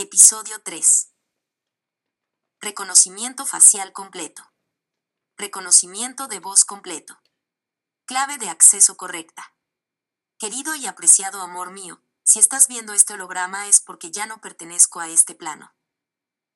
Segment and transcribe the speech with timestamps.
[0.00, 1.08] Episodio 3.
[2.60, 4.48] Reconocimiento facial completo.
[5.36, 7.20] Reconocimiento de voz completo.
[8.04, 9.56] Clave de acceso correcta.
[10.38, 15.00] Querido y apreciado amor mío, si estás viendo este holograma es porque ya no pertenezco
[15.00, 15.74] a este plano.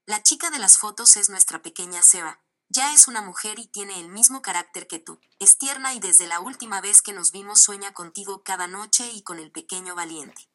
[0.07, 2.45] La chica de las fotos es nuestra pequeña Seba.
[2.69, 5.19] Ya es una mujer y tiene el mismo carácter que tú.
[5.41, 9.23] Es tierna y desde la última vez que nos vimos sueña contigo cada noche y
[9.25, 10.52] con el pequeño valiente.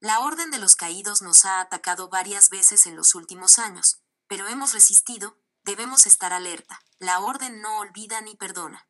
[0.00, 4.46] La Orden de los Caídos nos ha atacado varias veces en los últimos años, pero
[4.46, 6.80] hemos resistido, debemos estar alerta.
[6.98, 8.88] La Orden no olvida ni perdona.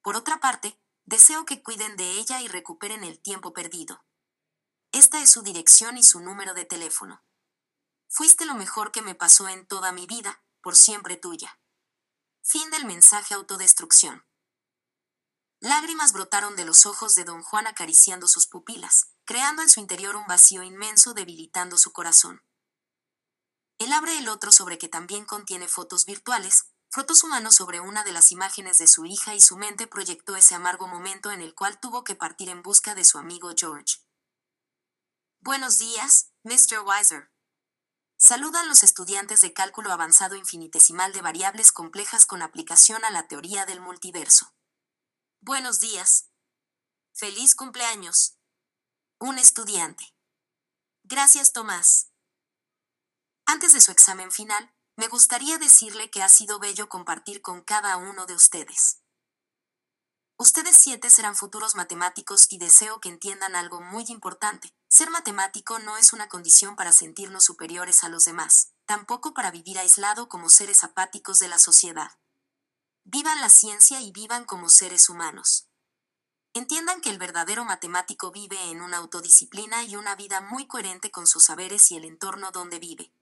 [0.00, 4.04] Por otra parte, deseo que cuiden de ella y recuperen el tiempo perdido.
[4.92, 7.22] Esta es su dirección y su número de teléfono.
[8.08, 11.58] Fuiste lo mejor que me pasó en toda mi vida, por siempre tuya.
[12.42, 14.24] Fin del mensaje autodestrucción.
[15.64, 20.14] Lágrimas brotaron de los ojos de don Juan acariciando sus pupilas, creando en su interior
[20.14, 22.42] un vacío inmenso debilitando su corazón.
[23.78, 28.04] Él abre el otro sobre que también contiene fotos virtuales, frotó su mano sobre una
[28.04, 31.54] de las imágenes de su hija y su mente proyectó ese amargo momento en el
[31.54, 34.00] cual tuvo que partir en busca de su amigo George.
[35.40, 36.80] Buenos días, Mr.
[36.84, 37.32] Weiser.
[38.18, 43.64] Saludan los estudiantes de cálculo avanzado infinitesimal de variables complejas con aplicación a la teoría
[43.64, 44.53] del multiverso.
[45.46, 46.30] Buenos días.
[47.12, 48.38] Feliz cumpleaños.
[49.18, 50.16] Un estudiante.
[51.02, 52.10] Gracias, Tomás.
[53.44, 57.98] Antes de su examen final, me gustaría decirle que ha sido bello compartir con cada
[57.98, 59.02] uno de ustedes.
[60.38, 64.74] Ustedes siete serán futuros matemáticos y deseo que entiendan algo muy importante.
[64.88, 69.78] Ser matemático no es una condición para sentirnos superiores a los demás, tampoco para vivir
[69.78, 72.12] aislado como seres apáticos de la sociedad.
[73.14, 75.68] Vivan la ciencia y vivan como seres humanos.
[76.52, 81.28] Entiendan que el verdadero matemático vive en una autodisciplina y una vida muy coherente con
[81.28, 83.12] sus saberes y el entorno donde vive.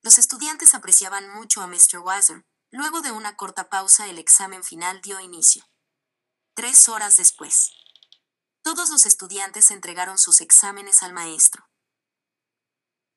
[0.00, 1.98] Los estudiantes apreciaban mucho a Mr.
[1.98, 2.46] Weiser.
[2.70, 5.68] Luego de una corta pausa, el examen final dio inicio.
[6.54, 7.72] Tres horas después.
[8.62, 11.68] Todos los estudiantes entregaron sus exámenes al maestro.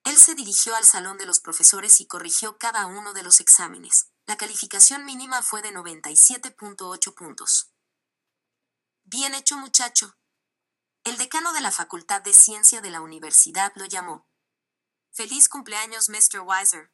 [0.04, 4.13] Él se dirigió al salón de los profesores y corrigió cada uno de los exámenes.
[4.26, 7.74] La calificación mínima fue de 97.8 puntos.
[9.04, 10.18] Bien hecho muchacho.
[11.04, 14.26] El decano de la Facultad de Ciencia de la universidad lo llamó.
[15.12, 16.40] Feliz cumpleaños, Mr.
[16.40, 16.94] Weiser.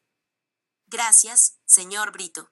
[0.88, 2.51] Gracias, señor Brito.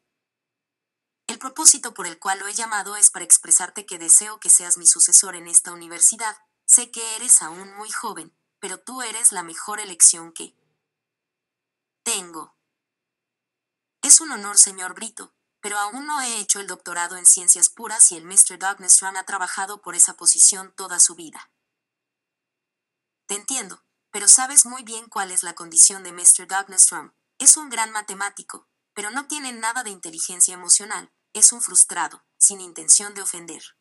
[1.26, 4.78] El propósito por el cual lo he llamado es para expresarte que deseo que seas
[4.78, 6.38] mi sucesor en esta universidad.
[6.66, 10.56] Sé que eres aún muy joven, pero tú eres la mejor elección que
[12.04, 12.57] tengo.
[14.08, 18.10] Es un honor, señor Brito, pero aún no he hecho el doctorado en ciencias puras
[18.14, 18.58] y el Mr.
[18.58, 21.52] Dognestrom ha trabajado por esa posición toda su vida.
[23.26, 26.48] Te entiendo, pero sabes muy bien cuál es la condición de Mr.
[26.48, 27.12] Dognestrom.
[27.38, 32.62] Es un gran matemático, pero no tiene nada de inteligencia emocional, es un frustrado, sin
[32.62, 33.76] intención de ofender.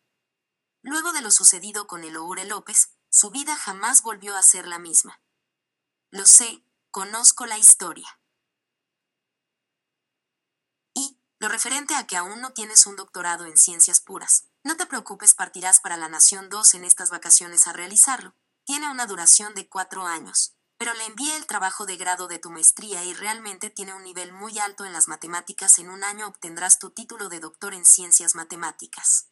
[0.82, 4.80] Luego de lo sucedido con el Oure López, su vida jamás volvió a ser la
[4.80, 5.20] misma.
[6.10, 8.15] Lo sé, conozco la historia.
[11.46, 14.48] Lo referente a que aún no tienes un doctorado en ciencias puras.
[14.64, 18.34] No te preocupes, partirás para la Nación 2 en estas vacaciones a realizarlo.
[18.64, 20.56] Tiene una duración de cuatro años.
[20.76, 24.32] Pero le envié el trabajo de grado de tu maestría y realmente tiene un nivel
[24.32, 25.78] muy alto en las matemáticas.
[25.78, 29.28] En un año obtendrás tu título de doctor en ciencias matemáticas.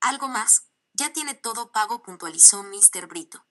[0.00, 0.64] Algo más,
[0.94, 3.06] ya tiene todo pago, puntualizó Mr.
[3.06, 3.46] Brito.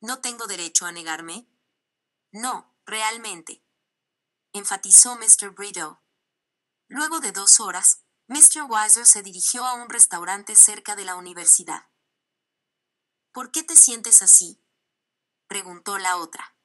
[0.00, 1.48] ¿No tengo derecho a negarme?
[2.30, 3.64] No, realmente
[4.52, 5.50] enfatizó Mr.
[5.50, 6.02] Brito.
[6.88, 8.62] Luego de dos horas, Mr.
[8.68, 11.88] Weiser se dirigió a un restaurante cerca de la universidad.
[13.32, 14.62] ¿Por qué te sientes así?
[15.46, 16.56] preguntó la otra.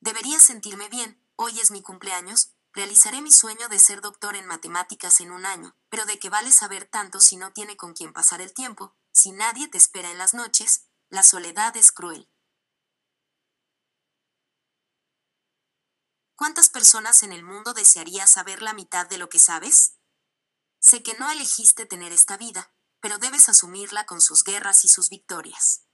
[0.00, 5.20] Debería sentirme bien, hoy es mi cumpleaños, realizaré mi sueño de ser doctor en matemáticas
[5.20, 8.40] en un año, pero de qué vale saber tanto si no tiene con quién pasar
[8.40, 12.28] el tiempo, si nadie te espera en las noches, la soledad es cruel.
[16.36, 19.96] ¿Cuántas personas en el mundo desearía saber la mitad de lo que sabes?
[20.78, 25.08] Sé que no elegiste tener esta vida, pero debes asumirla con sus guerras y sus
[25.08, 25.86] victorias.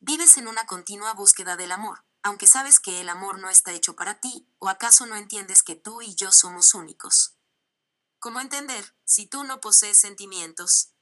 [0.00, 3.94] Vives en una continua búsqueda del amor, aunque sabes que el amor no está hecho
[3.94, 7.36] para ti, o acaso no entiendes que tú y yo somos únicos.
[8.20, 10.94] ¿Cómo entender si tú no posees sentimientos?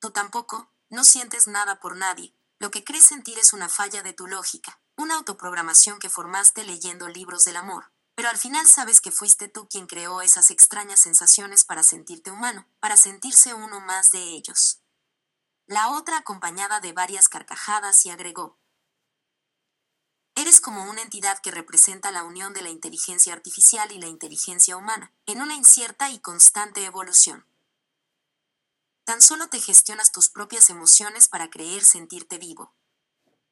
[0.00, 4.12] Tú tampoco, no sientes nada por nadie, lo que crees sentir es una falla de
[4.12, 7.92] tu lógica, una autoprogramación que formaste leyendo libros del amor.
[8.16, 12.66] Pero al final sabes que fuiste tú quien creó esas extrañas sensaciones para sentirte humano,
[12.80, 14.80] para sentirse uno más de ellos.
[15.68, 18.58] la otra acompañada de varias carcajadas y agregó.
[20.34, 24.78] Eres como una entidad que representa la unión de la inteligencia artificial y la inteligencia
[24.78, 27.46] humana, en una incierta y constante evolución.
[29.04, 32.72] Tan solo te gestionas tus propias emociones para creer sentirte vivo.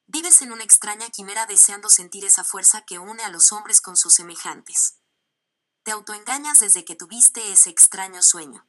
[0.09, 3.97] Vives en una extraña quimera deseando sentir esa fuerza que une a los hombres con
[3.97, 4.99] sus semejantes.
[5.83, 8.69] Te autoengañas desde que tuviste ese extraño sueño.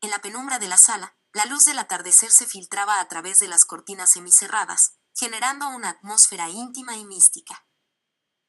[0.00, 3.48] En la penumbra de la sala, la luz del atardecer se filtraba a través de
[3.48, 7.66] las cortinas semicerradas, generando una atmósfera íntima y mística.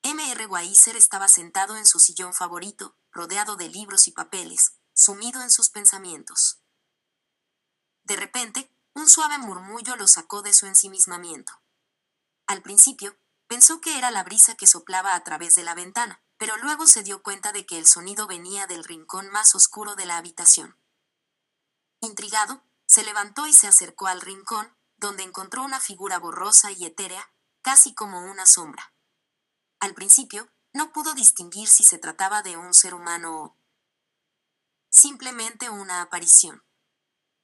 [0.04, 0.46] M.R.
[0.46, 5.70] Weiser estaba sentado en su sillón favorito, rodeado de libros y papeles, sumido en sus
[5.70, 6.62] pensamientos.
[8.04, 11.62] De repente, un suave murmullo lo sacó de su ensimismamiento.
[12.48, 13.16] Al principio,
[13.46, 17.04] pensó que era la brisa que soplaba a través de la ventana, pero luego se
[17.04, 20.80] dio cuenta de que el sonido venía del rincón más oscuro de la habitación.
[22.02, 27.32] Intrigado, se levantó y se acercó al rincón, donde encontró una figura borrosa y etérea,
[27.62, 28.96] casi como una sombra.
[29.80, 33.58] Al principio, no pudo distinguir si se trataba de un ser humano o
[34.90, 36.64] simplemente una aparición.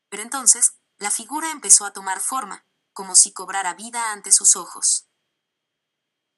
[0.09, 5.09] Pero entonces, la figura empezó a tomar forma, como si cobrara vida ante sus ojos.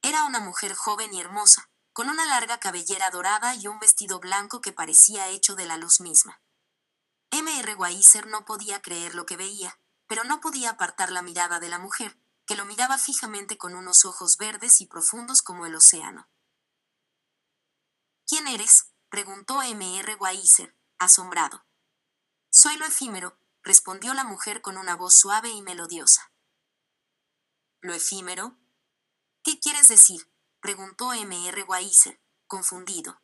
[0.02, 4.62] Era una mujer joven y hermosa, con una larga cabellera dorada y un vestido blanco
[4.62, 6.42] que parecía hecho de la luz misma.
[7.30, 7.60] M.
[7.60, 7.76] R.
[7.76, 11.78] Weiser no podía creer lo que veía, pero no podía apartar la mirada de la
[11.78, 16.28] mujer, que lo miraba fijamente con unos ojos verdes y profundos como el océano.
[18.26, 18.96] ¿Quién eres?
[19.10, 20.00] preguntó M.
[20.00, 20.16] R.
[20.16, 21.68] Weiser, asombrado.
[22.50, 26.32] Soy lo efímero, respondió la mujer con una voz suave y melodiosa.
[27.82, 28.58] ¿Lo efímero?
[29.44, 30.32] ¿Qué quieres decir?
[30.62, 31.48] preguntó M.
[31.50, 31.64] R.
[31.64, 33.22] Weiser, confundido.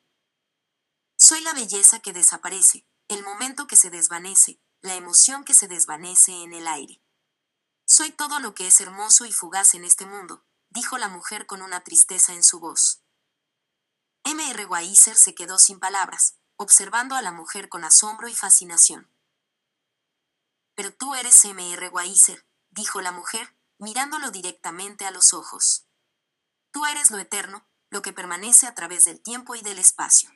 [1.15, 6.31] Soy la belleza que desaparece, el momento que se desvanece, la emoción que se desvanece
[6.43, 7.03] en el aire.
[7.85, 11.61] Soy todo lo que es hermoso y fugaz en este mundo, dijo la mujer con
[11.61, 13.03] una tristeza en su voz.
[14.23, 14.49] M.
[14.49, 14.65] R.
[14.65, 19.11] Weiser se quedó sin palabras, observando a la mujer con asombro y fascinación.
[20.81, 21.89] Pero tú eres M.R.
[21.89, 25.85] Weiser, dijo la mujer, mirándolo directamente a los ojos.
[26.71, 30.31] Tú eres lo eterno, lo que permanece a través del tiempo y del espacio.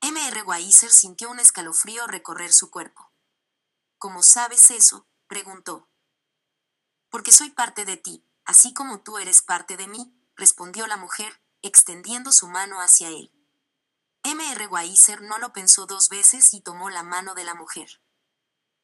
[0.00, 0.42] M.R.
[0.42, 3.12] Weiser sintió un escalofrío recorrer su cuerpo.
[3.98, 5.06] ¿Cómo sabes eso?
[5.28, 5.88] preguntó.
[7.08, 11.40] Porque soy parte de ti, así como tú eres parte de mí, respondió la mujer,
[11.62, 13.32] extendiendo su mano hacia él.
[14.24, 14.66] M.R.
[14.66, 18.00] Weiser no lo pensó dos veces y tomó la mano de la mujer.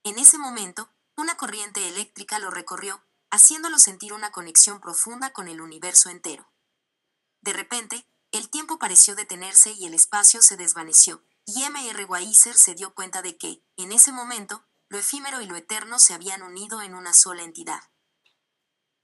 [0.05, 5.63] En ese momento, una corriente eléctrica lo recorrió, haciéndolo sentir una conexión profunda con el
[5.63, 6.53] universo entero.
[7.41, 11.89] De repente, el tiempo pareció detenerse y el espacio se desvaneció, y M.
[11.89, 12.05] R.
[12.05, 16.13] Weiser se dio cuenta de que, en ese momento, lo efímero y lo eterno se
[16.13, 17.81] habían unido en una sola entidad.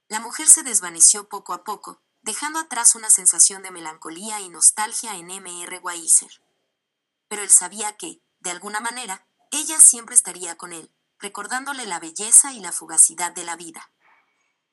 [0.08, 5.14] La mujer se desvaneció poco a poco, dejando atrás una sensación de melancolía y nostalgia
[5.14, 5.62] en M.
[5.62, 5.78] R.
[5.78, 6.42] Weiser.
[7.28, 12.52] Pero él sabía que, de alguna manera, ella siempre estaría con él, recordándole la belleza
[12.52, 13.92] y la fugacidad de la vida.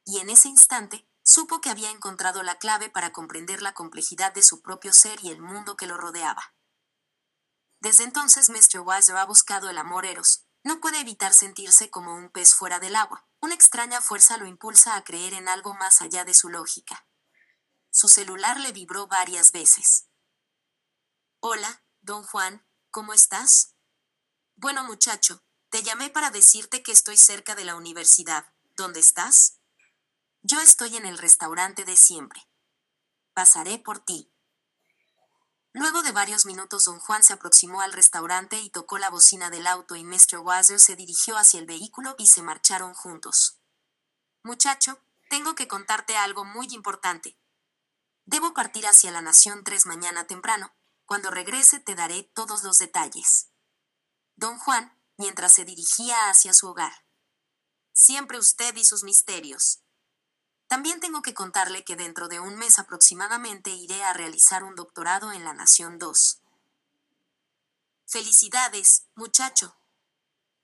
[0.06, 4.44] Y en ese instante, supo que había encontrado la clave para comprender la complejidad de
[4.44, 6.54] su propio ser y el mundo que lo rodeaba.
[7.80, 8.80] Desde entonces, Mr.
[8.80, 10.46] Weiser ha buscado el amor eros.
[10.64, 13.28] No puede evitar sentirse como un pez fuera del agua.
[13.40, 17.08] Una extraña fuerza lo impulsa a creer en algo más allá de su lógica.
[17.92, 20.08] Su celular le vibró varias veces.
[21.40, 23.77] Hola, don Juan, ¿cómo estás?
[24.60, 28.52] Bueno muchacho, te llamé para decirte que estoy cerca de la universidad.
[28.76, 29.60] ¿Dónde estás?
[30.42, 32.42] Yo estoy en el restaurante de siempre.
[33.36, 34.34] Pasaré por ti.
[35.74, 39.68] Luego de varios minutos don Juan se aproximó al restaurante y tocó la bocina del
[39.68, 40.40] auto y Mr.
[40.40, 43.60] Weiser se dirigió hacia el vehículo y se marcharon juntos.
[44.42, 45.00] Muchacho,
[45.30, 47.38] tengo que contarte algo muy importante.
[48.26, 50.74] Debo partir hacia la Nación tres mañana temprano.
[51.06, 53.47] Cuando regrese te daré todos los detalles
[54.38, 57.06] don Juan, mientras se dirigía hacia su hogar.
[57.92, 59.82] Siempre usted y sus misterios.
[60.68, 65.32] También tengo que contarle que dentro de un mes aproximadamente iré a realizar un doctorado
[65.32, 66.42] en la Nación 2.
[68.06, 69.76] Felicidades, muchacho.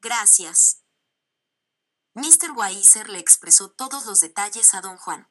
[0.02, 0.82] Gracias.
[2.14, 2.52] Mr.
[2.56, 5.30] Weiser le expresó todos los detalles a don Juan.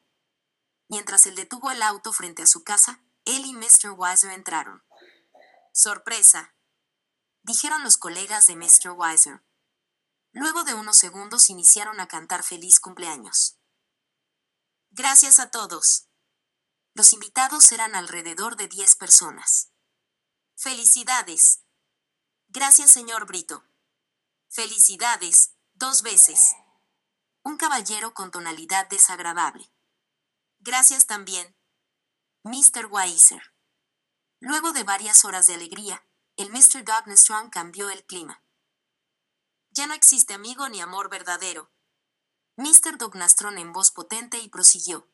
[0.89, 3.91] Mientras él detuvo el auto frente a su casa, él y Mr.
[3.95, 4.83] Weiser entraron.
[5.71, 6.53] Sorpresa,
[7.43, 8.91] dijeron los colegas de Mr.
[8.95, 9.43] Weiser.
[10.31, 13.59] Luego de unos segundos iniciaron a cantar feliz cumpleaños.
[14.91, 16.07] Gracias a todos.
[16.93, 19.71] Los invitados eran alrededor de diez personas.
[20.55, 21.63] Felicidades.
[22.47, 23.63] Gracias, señor Brito.
[24.49, 26.55] Felicidades, Dos veces.
[27.41, 29.73] Un caballero con tonalidad desagradable.
[30.59, 31.57] Gracias también.
[32.43, 32.85] Mr.
[32.91, 33.41] Weiser.
[34.39, 36.83] Luego de varias horas de alegría, el Mr.
[36.83, 38.43] Dognestrom cambió el clima.
[39.69, 41.71] Ya no existe amigo ni amor verdadero.
[42.57, 42.97] Mr.
[42.97, 45.07] Dognastron en voz potente y prosiguió.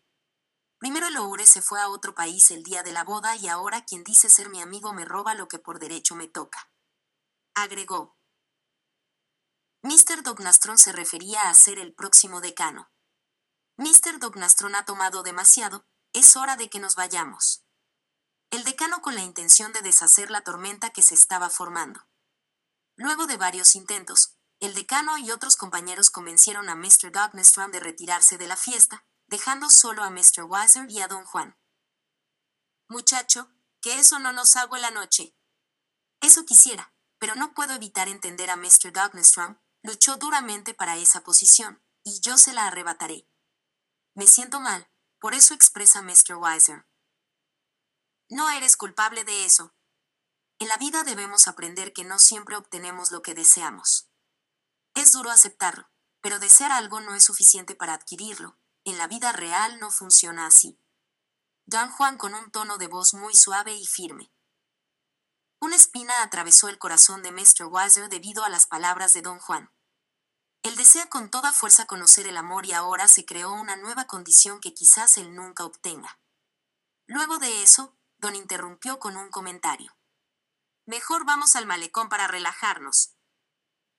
[0.77, 4.05] Primero el se fue a otro país el día de la boda y ahora quien
[4.05, 6.71] dice ser mi amigo me roba lo que por derecho me toca.
[7.53, 8.17] Agregó.
[9.81, 10.23] Mr.
[10.23, 12.91] Dognastron se refería a ser el próximo decano.
[13.75, 14.19] Mr.
[14.19, 17.65] Dognastron ha tomado demasiado, es hora de que nos vayamos.
[18.51, 22.07] El decano con la intención de deshacer la tormenta que se estaba formando.
[22.95, 27.11] Luego de varios intentos, el decano y otros compañeros convencieron a Mr.
[27.11, 30.45] Dognastron de retirarse de la fiesta, dejando solo a Mr.
[30.47, 31.57] Weiser y a don Juan.
[32.87, 33.51] Muchacho,
[33.81, 35.37] que eso no nos hago la noche.
[36.19, 38.91] Eso quisiera, pero no puedo evitar entender a Mr.
[38.91, 43.29] Dognastrom, luchó duramente para esa posición, y yo se la arrebataré.
[44.15, 44.89] Me siento mal,
[45.19, 46.35] por eso expresa Mr.
[46.35, 46.88] Weiser.
[48.29, 49.73] No eres culpable de eso.
[50.59, 54.07] En la vida debemos aprender que no siempre obtenemos lo que deseamos.
[54.93, 55.89] Es duro aceptarlo,
[56.21, 60.79] pero desear algo no es suficiente para adquirirlo, en la vida real no funciona así.
[61.65, 64.31] Don Juan con un tono de voz muy suave y firme.
[65.59, 67.65] Una espina atravesó el corazón de Mr.
[67.65, 69.71] Weiser debido a las palabras de don Juan.
[70.61, 74.59] Él desea con toda fuerza conocer el amor y ahora se creó una nueva condición
[74.59, 76.19] que quizás él nunca obtenga.
[77.07, 79.97] Luego de eso, don interrumpió con un comentario.
[80.85, 83.15] Mejor vamos al malecón para relajarnos.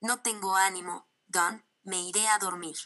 [0.00, 2.76] No tengo ánimo, Don, me iré a dormir.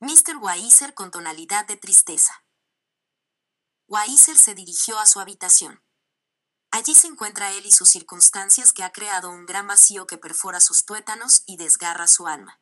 [0.00, 0.36] Mr.
[0.40, 2.44] Weiser con tonalidad de tristeza.
[3.86, 5.82] Weiser se dirigió a su habitación.
[6.70, 10.58] Allí se encuentra él y sus circunstancias que ha creado un gran vacío que perfora
[10.58, 12.60] sus tuétanos y desgarra su alma.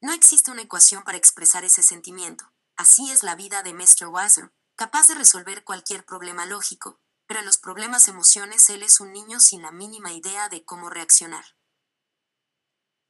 [0.00, 2.52] No existe una ecuación para expresar ese sentimiento.
[2.76, 4.06] Así es la vida de Mr.
[4.06, 9.12] Weiser, capaz de resolver cualquier problema lógico, pero en los problemas emociones él es un
[9.12, 11.44] niño sin la mínima idea de cómo reaccionar.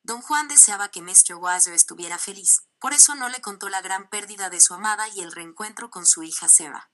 [0.02, 1.34] Don Juan deseaba que Mr.
[1.34, 5.20] Weiser estuviera feliz, por eso no le contó la gran pérdida de su amada y
[5.20, 6.92] el reencuentro con su hija Sarah.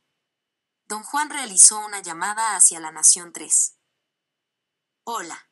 [0.86, 3.76] Don Juan realizó una llamada hacia la Nación 3.
[5.04, 5.50] Hola.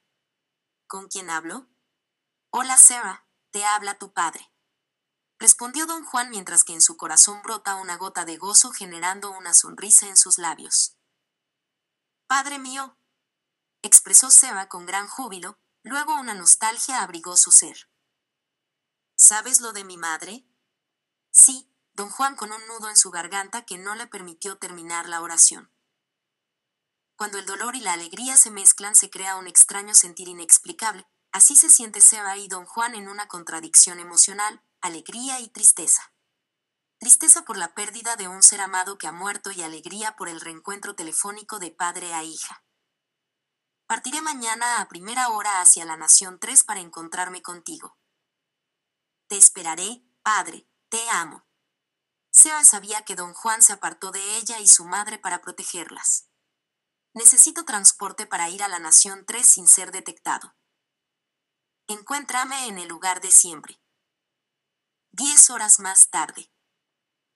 [0.86, 1.68] ¿Con quién hablo?
[2.50, 4.50] Hola, Sarah, te habla tu padre.
[5.40, 9.54] Respondió don Juan mientras que en su corazón brota una gota de gozo generando una
[9.54, 10.98] sonrisa en sus labios.
[12.26, 12.98] Padre mío,
[13.80, 17.88] expresó Sarah con gran júbilo, luego una nostalgia abrigó su ser.
[19.16, 20.46] ¿Sabes lo de mi madre?
[21.30, 25.22] Sí, don Juan con un nudo en su garganta que no le permitió terminar la
[25.22, 25.72] oración.
[27.16, 31.08] Cuando el dolor y la alegría se mezclan se crea un extraño sentir inexplicable.
[31.32, 36.12] Así se siente Seba y don Juan en una contradicción emocional, alegría y tristeza.
[36.98, 40.40] Tristeza por la pérdida de un ser amado que ha muerto y alegría por el
[40.40, 42.64] reencuentro telefónico de padre a hija.
[43.86, 47.98] Partiré mañana a primera hora hacia la Nación 3 para encontrarme contigo.
[49.28, 51.46] Te esperaré, padre, te amo.
[52.30, 56.28] Seba sabía que don Juan se apartó de ella y su madre para protegerlas.
[57.12, 60.54] Necesito transporte para ir a la Nación 3 sin ser detectado.
[61.88, 63.79] Encuéntrame en el lugar de siempre.
[65.48, 66.52] Horas más tarde.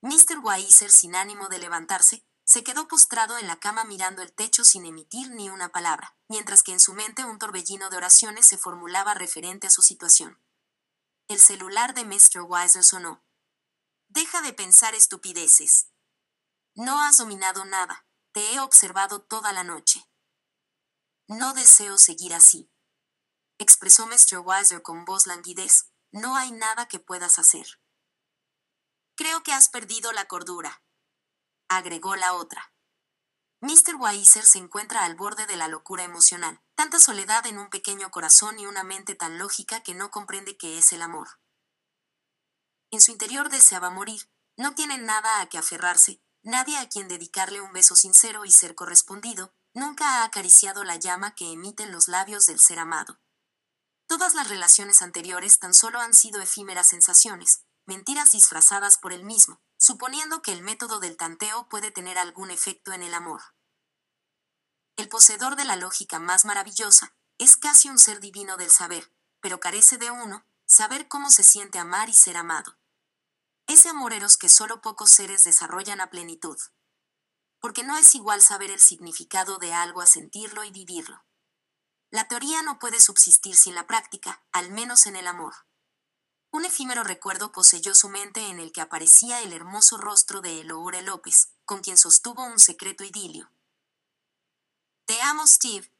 [0.02, 0.40] Mr.
[0.42, 4.84] Weiser, sin ánimo de levantarse, se quedó postrado en la cama mirando el techo sin
[4.84, 9.14] emitir ni una palabra, mientras que en su mente un torbellino de oraciones se formulaba
[9.14, 10.42] referente a su situación.
[11.28, 12.42] El celular de Mr.
[12.46, 13.24] Weiser sonó.
[14.08, 15.88] Deja de pensar estupideces.
[16.74, 18.06] No has dominado nada.
[18.32, 20.04] Te he observado toda la noche.
[21.28, 22.70] No deseo seguir así.
[23.58, 24.40] Expresó Mr.
[24.44, 25.90] Weiser con voz languidez.
[26.12, 27.66] No hay nada que puedas hacer.
[29.16, 30.82] Creo que has perdido la cordura.
[31.68, 32.72] Agregó la otra.
[33.60, 33.94] Mr.
[33.96, 38.58] Weiser se encuentra al borde de la locura emocional, tanta soledad en un pequeño corazón
[38.58, 41.28] y una mente tan lógica que no comprende qué es el amor.
[42.90, 47.60] En su interior deseaba morir, no tiene nada a que aferrarse, nadie a quien dedicarle
[47.60, 52.46] un beso sincero y ser correspondido, nunca ha acariciado la llama que emiten los labios
[52.46, 53.20] del ser amado.
[54.06, 59.60] Todas las relaciones anteriores tan solo han sido efímeras sensaciones, mentiras disfrazadas por él mismo,
[59.76, 63.42] suponiendo que el método del tanteo puede tener algún efecto en el amor.
[64.96, 69.60] El poseedor de la lógica más maravillosa es casi un ser divino del saber, pero
[69.60, 72.78] carece de uno, saber cómo se siente amar y ser amado.
[73.66, 76.58] Ese amor eros que solo pocos seres desarrollan a plenitud.
[77.60, 81.24] Porque no es igual saber el significado de algo a sentirlo y vivirlo.
[82.10, 85.54] La teoría no puede subsistir sin la práctica, al menos en el amor.
[86.54, 91.02] Un efímero recuerdo poseyó su mente en el que aparecía el hermoso rostro de Eloure
[91.02, 93.50] López, con quien sostuvo un secreto idilio.
[95.04, 95.90] Te amo, Steve.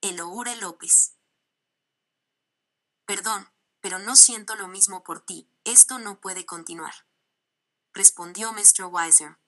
[0.00, 1.16] Eloure López.
[3.04, 3.50] Perdón,
[3.80, 6.94] pero no siento lo mismo por ti, esto no puede continuar.
[7.92, 8.84] Respondió Mr.
[8.84, 9.40] Weiser.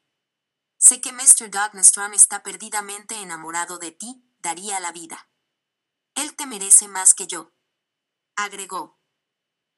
[0.77, 1.53] Sé que Mr.
[1.53, 5.31] Dognestrom está perdidamente enamorado de ti, daría la vida.
[6.17, 7.53] Él te merece más que yo.
[8.35, 8.96] Agregó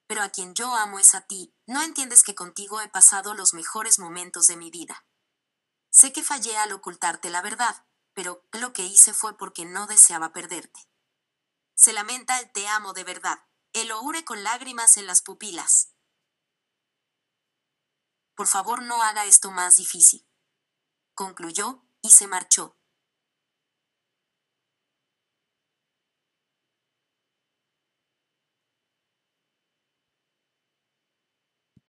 [0.08, 3.54] pero a quien yo amo es a ti, no entiendes que contigo he pasado los
[3.54, 5.04] mejores momentos de mi vida.
[5.90, 10.32] Sé que fallé al ocultarte la verdad, pero lo que hice fue porque no deseaba
[10.32, 10.88] perderte.
[11.74, 13.38] Se lamenta el te amo de verdad,
[13.74, 15.92] el oure con lágrimas en las pupilas.
[18.34, 20.26] Por favor no haga esto más difícil.
[21.14, 22.77] Concluyó, y se marchó.